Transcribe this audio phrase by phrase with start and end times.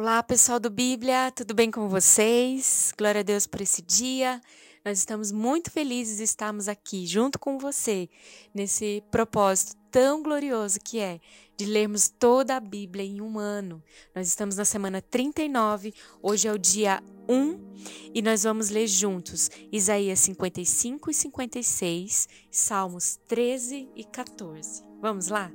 [0.00, 2.94] Olá, pessoal do Bíblia, tudo bem com vocês?
[2.96, 4.40] Glória a Deus por esse dia.
[4.84, 8.08] Nós estamos muito felizes de estarmos aqui junto com você
[8.54, 11.18] nesse propósito tão glorioso que é
[11.56, 13.82] de lermos toda a Bíblia em um ano.
[14.14, 15.92] Nós estamos na semana 39,
[16.22, 23.18] hoje é o dia 1 e nós vamos ler juntos Isaías 55 e 56, Salmos
[23.26, 24.80] 13 e 14.
[25.00, 25.50] Vamos lá?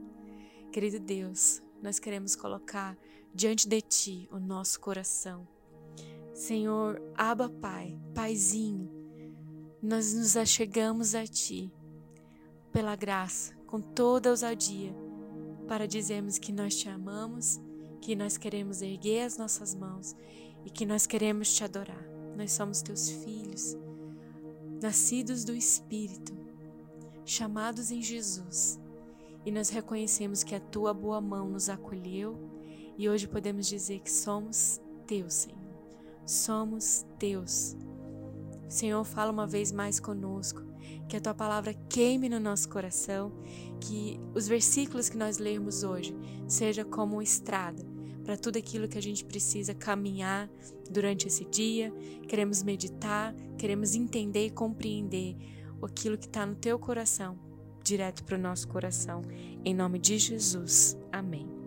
[0.70, 2.98] Querido Deus, nós queremos colocar
[3.34, 5.48] diante de Ti o nosso coração.
[6.34, 8.90] Senhor, Abba Pai, Paizinho,
[9.82, 11.72] nós nos achegamos a Ti
[12.72, 14.94] pela graça, com toda ousadia,
[15.68, 17.60] para dizermos que nós Te amamos,
[18.02, 20.16] que nós queremos erguer as nossas mãos
[20.66, 22.04] e que nós queremos Te adorar.
[22.36, 23.78] Nós somos Teus filhos,
[24.82, 26.34] nascidos do Espírito,
[27.26, 28.80] chamados em Jesus,
[29.46, 32.38] e nós reconhecemos que a Tua boa mão nos acolheu
[32.98, 35.60] e hoje podemos dizer que somos Teus, Senhor.
[36.26, 37.76] Somos Teus.
[38.70, 40.62] Senhor, fala uma vez mais conosco,
[41.08, 43.32] que a tua palavra queime no nosso coração,
[43.80, 46.16] que os versículos que nós lermos hoje
[46.48, 47.84] seja como uma estrada
[48.24, 50.50] para tudo aquilo que a gente precisa caminhar
[50.90, 51.94] durante esse dia.
[52.28, 55.36] Queremos meditar, queremos entender e compreender
[55.82, 57.38] aquilo que está no teu coração,
[57.84, 59.22] direto para o nosso coração.
[59.66, 60.98] Em nome de Jesus.
[61.12, 61.63] Amém.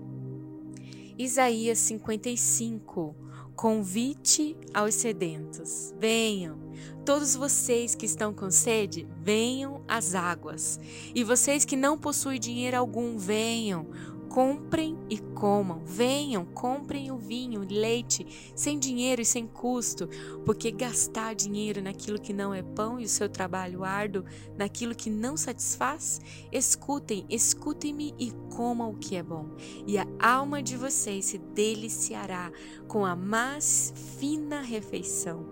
[1.19, 3.17] Isaías 55.
[3.55, 5.95] Convite aos sedentos.
[5.99, 6.59] Venham.
[7.07, 10.79] Todos vocês que estão com sede, venham às águas.
[11.15, 13.87] E vocês que não possuem dinheiro algum, venham.
[14.29, 20.09] Comprem e comam, venham, comprem o vinho, leite, sem dinheiro e sem custo,
[20.45, 24.25] porque gastar dinheiro naquilo que não é pão e o seu trabalho árduo
[24.57, 26.21] naquilo que não satisfaz?
[26.53, 29.47] Escutem, escutem-me e comam o que é bom,
[29.87, 32.53] e a alma de vocês se deliciará
[32.87, 35.47] com a mais fina refeição.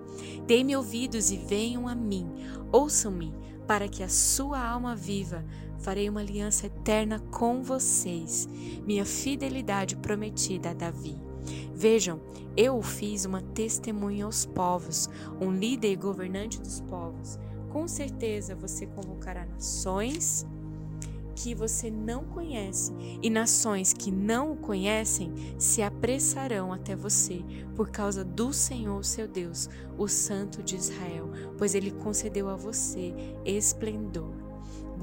[0.46, 2.26] Dê-me ouvidos e venham a mim,
[2.70, 3.32] ouçam-me,
[3.66, 5.44] para que a sua alma viva
[5.78, 8.48] farei uma aliança eterna com vocês,
[8.86, 11.16] minha fidelidade prometida a Davi.
[11.74, 12.20] Vejam,
[12.56, 15.10] eu fiz uma testemunha aos povos,
[15.40, 17.38] um líder e governante dos povos.
[17.70, 20.46] Com certeza você convocará nações
[21.34, 27.90] que você não conhece, e nações que não o conhecem se apressarão até você por
[27.90, 29.68] causa do Senhor seu Deus,
[29.98, 33.14] o Santo de Israel, pois ele concedeu a você
[33.44, 34.43] esplendor.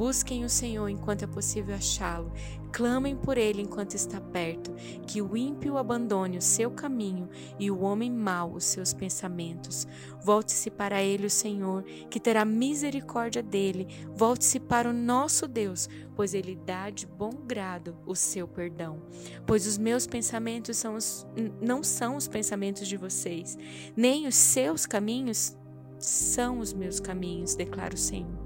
[0.01, 2.31] Busquem o Senhor enquanto é possível achá-lo.
[2.71, 4.73] Clamem por ele enquanto está perto.
[5.05, 7.29] Que o ímpio abandone o seu caminho
[7.59, 9.85] e o homem mau os seus pensamentos.
[10.19, 13.87] Volte-se para ele, o Senhor, que terá misericórdia dele.
[14.15, 19.03] Volte-se para o nosso Deus, pois ele dá de bom grado o seu perdão.
[19.45, 21.27] Pois os meus pensamentos são os,
[21.61, 23.55] não são os pensamentos de vocês,
[23.95, 25.55] nem os seus caminhos
[25.99, 28.40] são os meus caminhos, declara o Senhor.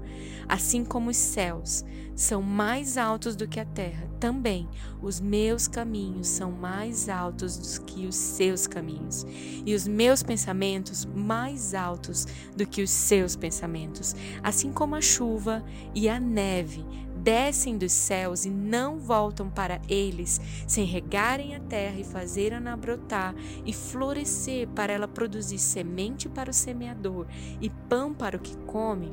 [0.48, 1.84] Assim como os céus
[2.14, 4.68] são mais altos do que a terra, também
[5.02, 9.26] os meus caminhos são mais altos do que os seus caminhos,
[9.66, 12.26] e os meus pensamentos mais altos
[12.56, 14.14] do que os seus pensamentos.
[14.42, 15.62] Assim como a chuva
[15.94, 16.84] e a neve
[17.26, 23.34] descem dos céus e não voltam para eles, sem regarem a terra e fazerem-na brotar
[23.64, 27.26] e florescer para ela produzir semente para o semeador
[27.60, 29.12] e pão para o que come,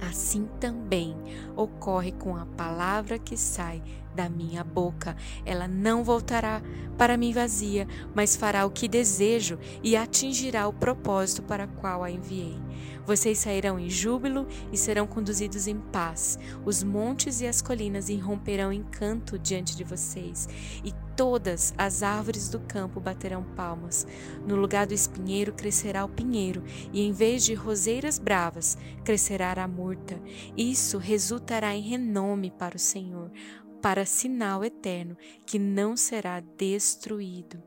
[0.00, 1.16] assim também
[1.56, 3.82] ocorre com a palavra que sai
[4.14, 5.16] da minha boca.
[5.44, 6.62] Ela não voltará
[6.96, 12.02] para mim vazia, mas fará o que desejo e atingirá o propósito para o qual
[12.02, 12.58] a enviei.
[13.08, 16.38] Vocês sairão em júbilo e serão conduzidos em paz.
[16.62, 20.46] Os montes e as colinas irromperão em canto diante de vocês,
[20.84, 24.06] e todas as árvores do campo baterão palmas.
[24.46, 29.66] No lugar do espinheiro crescerá o pinheiro, e em vez de roseiras bravas, crescerá a
[29.66, 30.20] murta.
[30.54, 33.30] Isso resultará em renome para o Senhor
[33.80, 35.16] para sinal eterno
[35.46, 37.62] que não será destruído.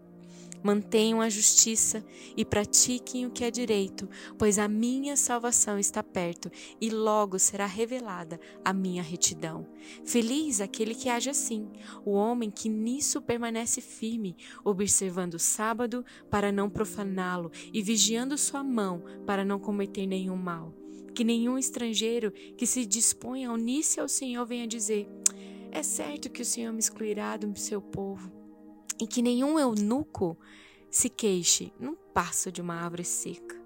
[0.63, 2.05] Mantenham a justiça
[2.37, 7.65] e pratiquem o que é direito, pois a minha salvação está perto e logo será
[7.65, 9.67] revelada a minha retidão.
[10.05, 11.67] Feliz aquele que age assim,
[12.05, 18.63] o homem que nisso permanece firme, observando o sábado para não profaná-lo e vigiando sua
[18.63, 20.75] mão para não cometer nenhum mal.
[21.15, 25.09] Que nenhum estrangeiro que se dispõe a unir-se ao Senhor venha dizer:
[25.71, 28.31] é certo que o Senhor me excluirá do seu povo,
[28.99, 30.37] e que nenhum eunuco
[30.89, 33.60] se queixe num passo de uma árvore seca.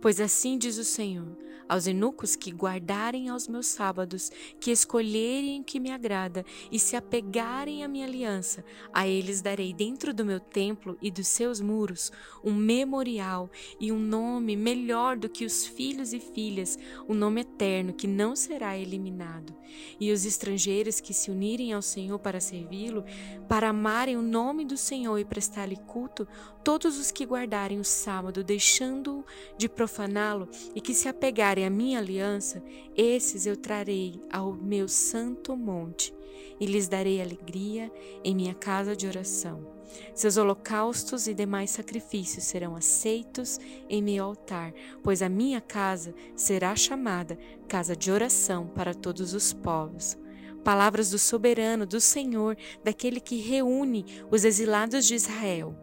[0.00, 1.36] Pois assim diz o Senhor:
[1.68, 4.30] aos eunucos que guardarem aos meus sábados,
[4.60, 9.72] que escolherem o que me agrada e se apegarem à minha aliança, a eles darei
[9.72, 12.12] dentro do meu templo e dos seus muros
[12.42, 13.50] um memorial
[13.80, 16.78] e um nome melhor do que os filhos e filhas,
[17.08, 19.54] um nome eterno que não será eliminado.
[19.98, 23.04] E os estrangeiros que se unirem ao Senhor para servi-lo,
[23.48, 26.28] para amarem o nome do Senhor e prestar-lhe culto,
[26.62, 29.24] todos os que guardarem o sábado, deixando
[29.56, 32.62] de profaná-lo e que se apegarem à minha aliança,
[32.96, 36.14] esses eu trarei ao meu santo monte
[36.60, 37.90] e lhes darei alegria
[38.22, 39.74] em minha casa de oração.
[40.14, 43.58] Seus holocaustos e demais sacrifícios serão aceitos
[43.88, 44.72] em meu altar,
[45.02, 47.38] pois a minha casa será chamada
[47.68, 50.16] casa de oração para todos os povos.
[50.64, 55.76] Palavras do soberano, do Senhor, daquele que reúne os exilados de Israel.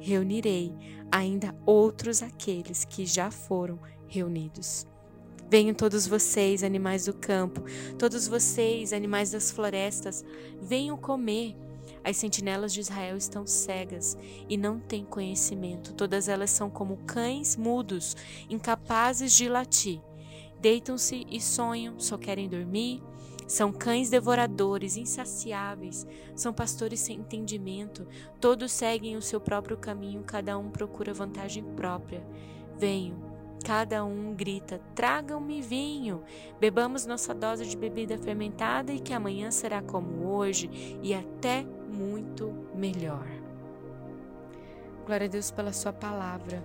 [0.00, 0.72] Reunirei
[1.12, 3.78] ainda outros aqueles que já foram
[4.08, 4.86] reunidos.
[5.50, 7.62] Venham todos vocês, animais do campo,
[7.98, 10.24] todos vocês, animais das florestas,
[10.62, 11.54] venham comer.
[12.02, 14.16] As sentinelas de Israel estão cegas
[14.48, 15.92] e não têm conhecimento.
[15.92, 18.16] Todas elas são como cães mudos,
[18.48, 20.00] incapazes de latir.
[20.58, 23.02] Deitam-se e sonham, só querem dormir.
[23.52, 28.08] São cães devoradores, insaciáveis, são pastores sem entendimento.
[28.40, 32.26] Todos seguem o seu próprio caminho, cada um procura vantagem própria.
[32.78, 33.30] Venham,
[33.62, 36.24] Cada um grita: Tragam-me vinho,
[36.58, 42.50] bebamos nossa dose de bebida fermentada e que amanhã será como hoje e até muito
[42.74, 43.28] melhor.
[45.04, 46.64] Glória a Deus pela Sua palavra.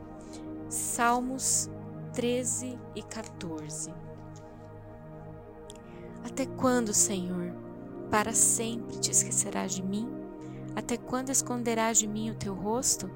[0.69, 1.69] Salmos
[2.13, 4.06] 13 e 14.
[6.29, 7.53] Até quando, Senhor,
[8.11, 10.09] para sempre te esquecerás de mim?
[10.75, 13.09] Até quando esconderás de mim o teu rosto?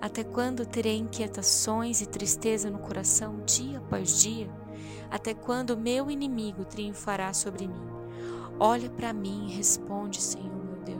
[0.00, 4.48] Até quando terei inquietações e tristeza no coração dia após dia?
[5.10, 7.86] Até quando meu inimigo triunfará sobre mim?
[8.58, 10.55] Olha para mim e responde, Senhor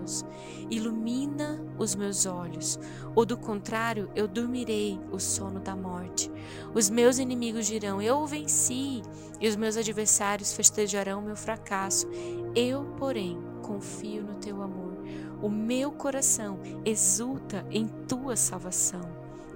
[0.06, 0.24] Deus.
[0.70, 2.78] Ilumina os meus olhos,
[3.14, 6.30] ou do contrário, eu dormirei o sono da morte.
[6.72, 9.02] Os meus inimigos dirão: Eu venci,
[9.40, 12.06] e os meus adversários festejarão meu fracasso.
[12.54, 14.96] Eu, porém, confio no teu amor
[15.42, 19.02] o meu coração exulta em tua salvação.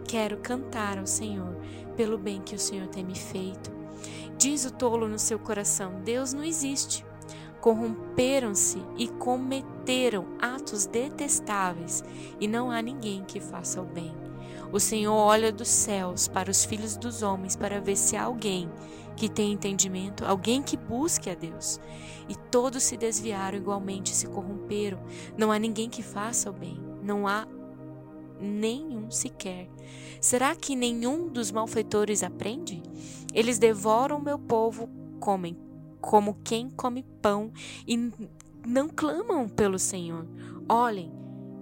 [0.06, 1.56] Quero cantar ao Senhor
[1.96, 3.70] pelo bem que o Senhor tem me feito.
[4.36, 7.04] Diz o tolo no seu coração: Deus não existe.
[7.60, 12.02] Corromperam-se e cometeram atos detestáveis,
[12.40, 14.14] e não há ninguém que faça o bem.
[14.72, 18.70] O Senhor olha dos céus para os filhos dos homens para ver se há alguém
[19.16, 21.80] que tem entendimento, alguém que busque a Deus.
[22.28, 24.98] E todos se desviaram igualmente, se corromperam.
[25.36, 26.80] Não há ninguém que faça o bem.
[27.02, 27.46] Não há
[28.40, 29.68] nenhum sequer.
[30.20, 32.82] Será que nenhum dos malfeitores aprende?
[33.34, 35.56] Eles devoram meu povo, comem
[36.00, 37.52] como quem come pão
[37.86, 38.10] e
[38.66, 40.26] não clamam pelo Senhor.
[40.68, 41.12] Olhem,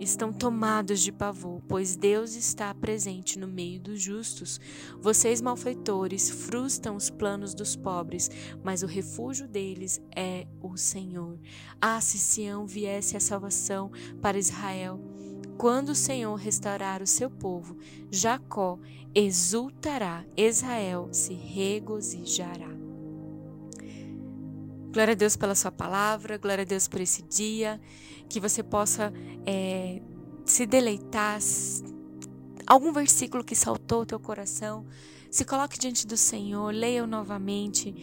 [0.00, 4.60] estão tomados de pavor, pois Deus está presente no meio dos justos.
[5.00, 8.30] Vocês, malfeitores, frustram os planos dos pobres,
[8.62, 11.38] mas o refúgio deles é o Senhor.
[11.80, 13.90] Ah, se Sião viesse a salvação
[14.20, 15.00] para Israel!
[15.56, 17.76] Quando o Senhor restaurar o seu povo,
[18.12, 18.78] Jacó
[19.12, 22.77] exultará, Israel se regozijará.
[24.98, 27.80] Glória a Deus pela sua palavra, glória a Deus por esse dia.
[28.28, 29.12] Que você possa
[29.46, 30.02] é,
[30.44, 31.38] se deleitar.
[32.66, 34.84] Algum versículo que saltou o teu coração,
[35.30, 37.94] se coloque diante do Senhor, leia-o novamente,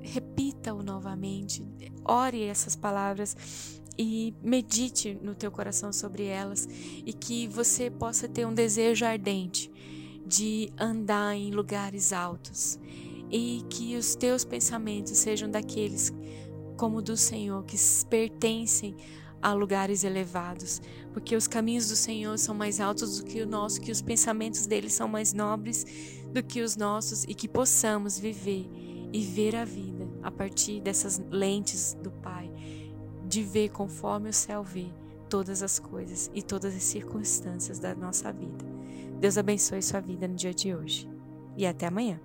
[0.00, 1.68] repita-o novamente,
[2.02, 3.36] ore essas palavras
[3.98, 6.66] e medite no teu coração sobre elas.
[7.04, 9.70] E que você possa ter um desejo ardente
[10.24, 12.78] de andar em lugares altos
[13.30, 16.12] e que os teus pensamentos sejam daqueles
[16.76, 17.76] como do Senhor que
[18.08, 18.96] pertencem
[19.42, 20.80] a lugares elevados,
[21.12, 24.66] porque os caminhos do Senhor são mais altos do que o nosso, que os pensamentos
[24.66, 25.84] dele são mais nobres
[26.32, 28.68] do que os nossos e que possamos viver
[29.12, 32.50] e ver a vida a partir dessas lentes do Pai,
[33.26, 34.86] de ver conforme o céu vê
[35.28, 38.64] todas as coisas e todas as circunstâncias da nossa vida.
[39.18, 41.08] Deus abençoe sua vida no dia de hoje
[41.56, 42.20] e até amanhã.